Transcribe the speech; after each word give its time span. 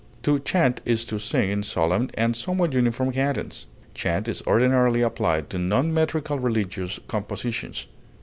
To 0.23 0.39
chant 0.39 0.81
is 0.83 1.05
to 1.05 1.19
sing 1.19 1.51
in 1.51 1.61
solemn 1.61 2.09
and 2.15 2.35
somewhat 2.35 2.73
uniform 2.73 3.11
cadence; 3.11 3.67
chant 3.93 4.27
is 4.27 4.41
ordinarily 4.47 5.01
applied 5.01 5.47
to 5.51 5.59
non 5.59 5.93
metrical 5.93 6.39
religious 6.39 6.99
compositions. 7.07 7.85